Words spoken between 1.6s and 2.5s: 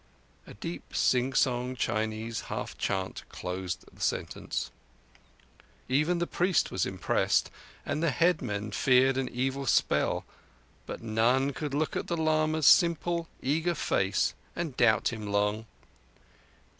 Chinese